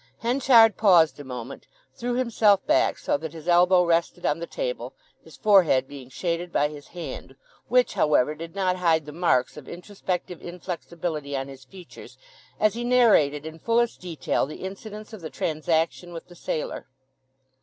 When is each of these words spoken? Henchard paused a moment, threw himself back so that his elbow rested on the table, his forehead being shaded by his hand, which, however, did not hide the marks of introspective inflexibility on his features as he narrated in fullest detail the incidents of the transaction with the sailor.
Henchard 0.17 0.77
paused 0.77 1.19
a 1.19 1.23
moment, 1.23 1.67
threw 1.93 2.15
himself 2.15 2.65
back 2.65 2.97
so 2.97 3.17
that 3.17 3.33
his 3.33 3.47
elbow 3.47 3.85
rested 3.85 4.25
on 4.25 4.39
the 4.39 4.47
table, 4.47 4.95
his 5.23 5.37
forehead 5.37 5.87
being 5.87 6.09
shaded 6.09 6.51
by 6.51 6.69
his 6.69 6.87
hand, 6.87 7.35
which, 7.67 7.93
however, 7.93 8.33
did 8.33 8.55
not 8.55 8.77
hide 8.77 9.05
the 9.05 9.11
marks 9.11 9.57
of 9.57 9.69
introspective 9.69 10.41
inflexibility 10.41 11.37
on 11.37 11.47
his 11.47 11.65
features 11.65 12.17
as 12.59 12.73
he 12.73 12.83
narrated 12.83 13.45
in 13.45 13.59
fullest 13.59 14.01
detail 14.01 14.47
the 14.47 14.65
incidents 14.65 15.13
of 15.13 15.21
the 15.21 15.29
transaction 15.29 16.13
with 16.13 16.29
the 16.29 16.35
sailor. 16.35 16.87